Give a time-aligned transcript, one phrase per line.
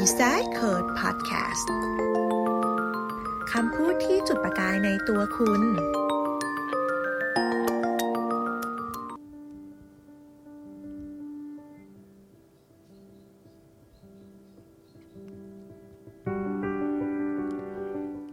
[0.00, 1.68] Design Code Podcast
[3.52, 5.62] คำพูดที่จุดประกายในตัวคุณ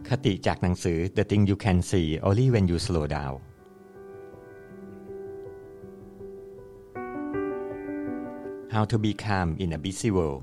[0.08, 3.34] คติจากหนังสือ The Thing You Can See Only When You Slow Down
[8.74, 10.42] How to Be Calm in a Busy World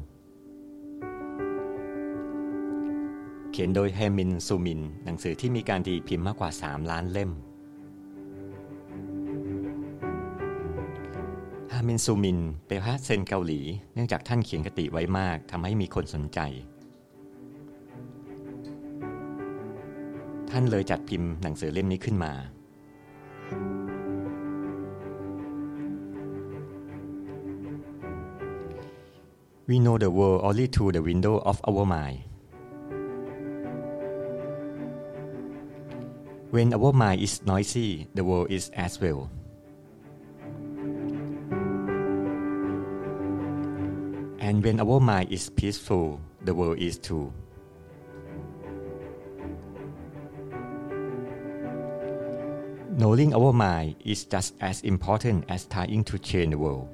[3.51, 7.31] เขียนโดยแฮมินซูมิน หนังสือที่มีการตีพิมพ์มากกว่า 3 ล้านเล่ม
[11.73, 13.59] ฮามินซูมินเป็นพระเซนเกาหลี
[13.93, 16.39] เนื่องจากท่านเขียนคติไว้มากทำให้มีคนสนใจ
[20.49, 22.33] ท่านเลยจัดพิมพ์หนังสือเล่มนี้ขึ้นมา
[29.69, 32.28] We know the world only through the window of our mind.
[36.49, 39.29] When our mind is noisy, the world is as well.
[44.41, 47.31] And when our mind is peaceful, the world is too.
[52.97, 56.89] Knowing our mind is just as important as trying to change the world.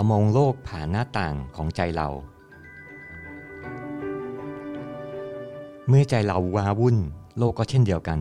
[0.00, 2.08] เรามองโลกผ่านหน้าต่างของใจเรา
[5.88, 6.96] เมื่อใจเราว้าวุ่น
[7.38, 8.20] โลกก็เช่นเดียวกัน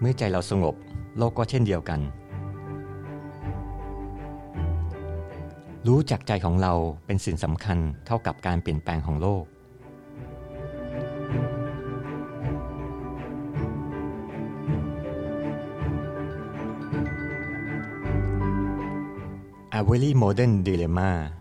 [0.00, 0.74] เมื่อใจเราสงบ
[1.18, 2.00] โลกก็เช่นเดียวกัน
[5.86, 6.72] รู้จักใจของเรา
[7.06, 9.44] เป็นสิ่งสำคัญเท่ากับการเปลี่ยนแปลงของโลก
[19.74, 21.32] A very modern dilemma.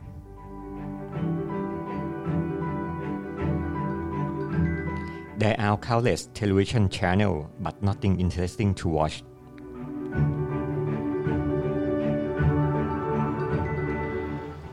[5.37, 9.15] There are countless television channel but nothing interesting to watch.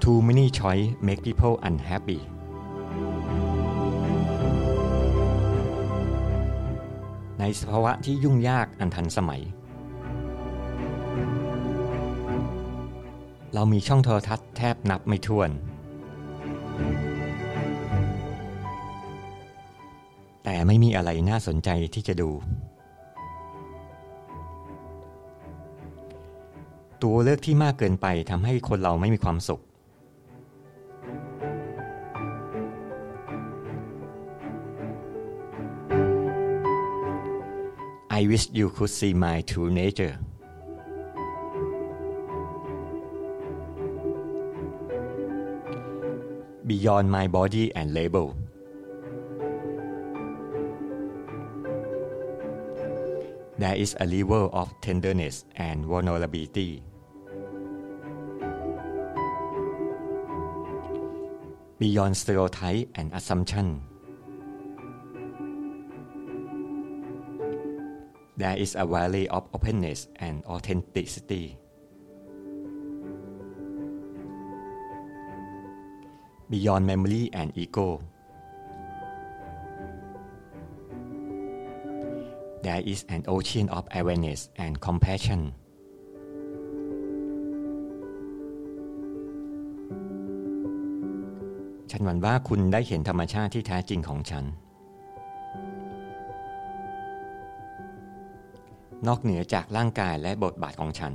[0.04, 2.20] Too many choice make people unhappy.
[7.38, 9.42] "ในสภาวะที่ยุ่งยากอันทันสมัย
[13.54, 15.50] เรามีช่องโทรทัศน์แทบนับไม่ถ้วน
[20.44, 22.31] แต่ไม่มีอะไรน่าสนใจที่จะดู
[27.03, 29.62] ตัวเลือกที่มากเกินไปทำให้คนเราไม่มีความสุข
[38.19, 40.14] I wish you could see my true nature.
[46.78, 48.39] Beyond my body and label.
[53.59, 56.84] There is a level of tenderness and vulnerability.
[61.83, 63.83] Beyond stereotype and assumption.
[68.37, 71.59] There is a valley of openness and authenticity.
[76.50, 78.00] Beyond memory and ego.
[82.64, 85.41] There is an ocean of awareness and compassion.
[91.91, 94.44] "ฉันหวังว่าคุณได้เห็นธรรมชาติที่แท้จริงของฉัน
[99.06, 101.12] นอกเหนือจากร่างกายและบทบาทของฉัน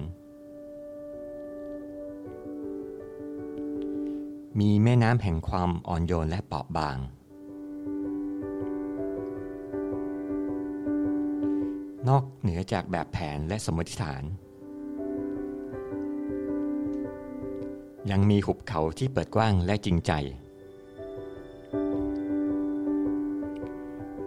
[4.61, 6.97] มีแม่น้ำแห่งความอ่อนโยนและเปราะบาง
[12.07, 14.23] นอกเหนือจากแบบแผนและสมมติฐาน
[18.11, 20.11] ยังมีหุบเขาที่เปิดกว้างและจริงใจ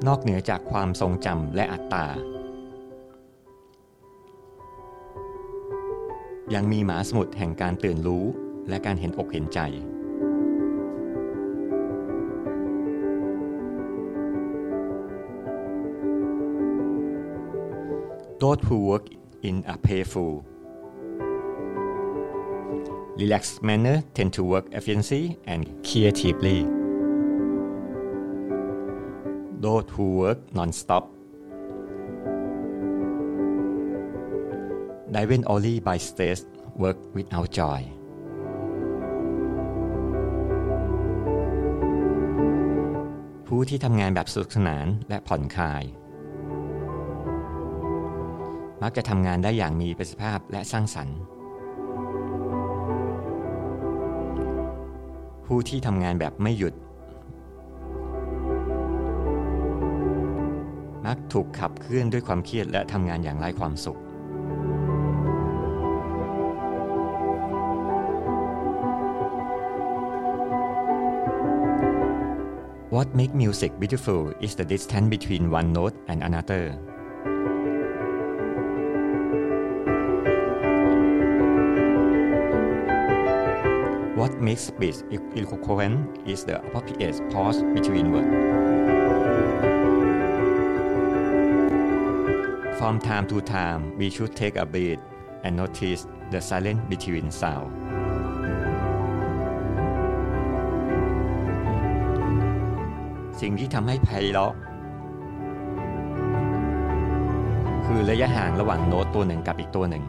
[0.07, 2.07] นอกเหนือจากความทรงจำและอัตตา
[6.55, 8.25] ยังมีหมาสมุทรแห่งการตื่นรู้
[8.69, 9.61] และการเห็นอกเห็นใจ
[18.41, 19.07] those who work
[19.43, 20.45] in a payful
[23.17, 26.67] relaxed manner tend to work efficiently and creatively
[29.61, 31.05] those who work non-stop
[35.13, 36.41] driven only by stress
[36.83, 37.81] work without joy
[43.47, 45.83] ผู้ที่ทำงานแบบสนุกสนานและผ่อนคลาย
[48.83, 51.19] มักจะทำงานได้อย่างมีประสิทธิภาพและสร้างสรรค์
[55.47, 56.75] ผู้ที่ทำงานแบบไม่หยุด
[61.07, 63.99] มักถูกขับเคลื่อนด้วยความเครียดและทำงานอย่างไร้ความสุข
[72.97, 76.96] What makes music beautiful is the distance between one note and another.
[84.27, 84.97] What makes speech
[85.37, 88.35] eloquent is the appropriate pause between words.
[92.77, 94.99] From time to time, we should take a breath
[95.45, 97.71] and notice the silence between sound.
[103.41, 104.53] สิ่งที่ทำให้ไพเราะ
[107.87, 110.05] คือระยะห่างระหว่างโน้ตตัวหนึ่งกับอีกตัวหนึ่ง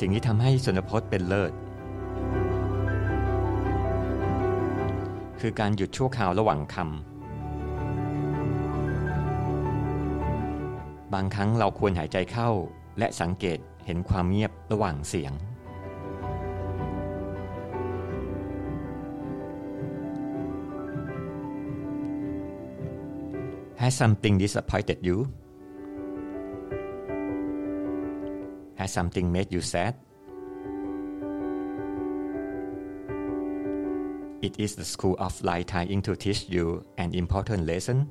[0.00, 1.52] สิ่งที่ทำให้สุนพจน์เป็นเลิศ
[5.40, 6.84] คือการหยุดชั่วคราวระหว่างคำ
[11.14, 12.50] บางครั้งเราควรหายใจเข้า
[12.98, 15.32] และสังเกตเห็นความเงียบระหว่างเสียง
[23.82, 25.18] Has something disappointed you?
[28.80, 29.94] Has something made you sad?
[34.40, 38.08] It is the school of life trying to teach you an important lesson.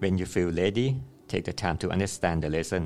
[0.00, 2.84] When you feel ready, take the time to understand the lesson.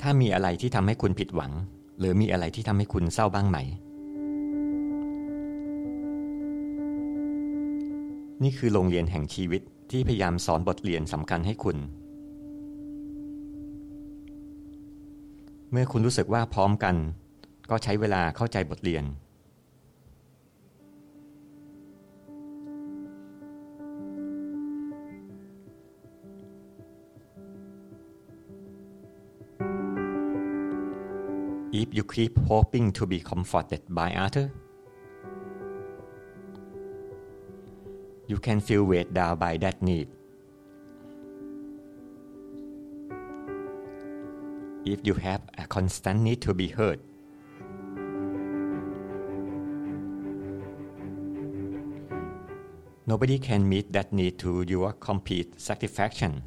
[0.00, 1.52] ถ้ามีอะไรที่ทำให้คุณผิดหวัง
[1.98, 3.58] หรือมีอะไรที่ทำให้คุณเศร้าบ้างไหม
[8.42, 11.76] นี่คือโรงเรียนแห่งชีวิตที่พยายามสอนบทเรียนสำคัญให้คุณ
[15.70, 16.96] เมื่อคุณรู้สึกว่าพร้อมกัน
[17.70, 19.04] ก็ใช้เวลาเข้าใจบทเรียน
[31.82, 34.61] if you keep hoping to be comforted by others,
[38.32, 40.08] you can feel weighed down by that need.
[44.86, 46.98] If you have a constant need to be heard,
[53.04, 56.42] nobody can meet that need to your complete satisfaction.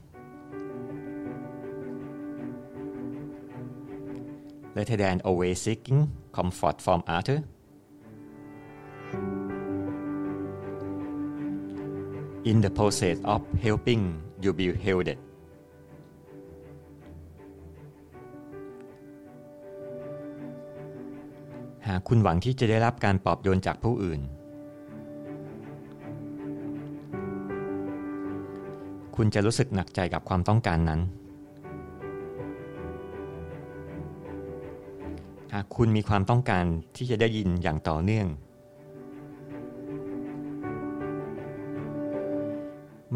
[4.75, 7.39] rather than always seeking comfort from others.
[12.51, 15.09] In the process of helping, you be held.
[21.87, 24.21] หากคุณหวังที่จะได้รับการปลอบโยนจากผู้อื่น
[29.15, 31.01] คุณจะรู้สึกหนักใจกับความต้องการนั้น
[35.53, 38.27] หากคุณมีความต้องการที่จะได้ยินอย่างต่อเนื่อง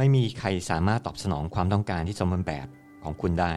[0.01, 2.67] ไม่มีใครสามารถตอบสนองความต้องการที่สมบูรณ์แบบ
[3.03, 3.53] ของคุณได้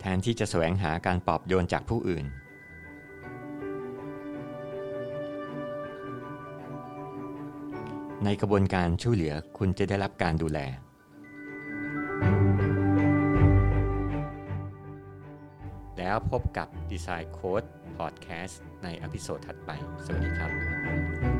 [0.00, 2.24] แทนที่จะแสวงหาการปลอบโยนจากผู้อื่น
[8.24, 10.58] ในกระบวนการช่วยเหลือคุณจะได้รับการดูแล
[15.98, 19.70] แล้วพบกับ Design Code Podcast ในอพิโซดถัดไป
[20.04, 21.33] สวัสดีครับ